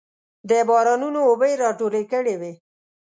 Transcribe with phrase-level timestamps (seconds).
[0.49, 2.53] د بارانونو اوبه یې راټولې کړې وې.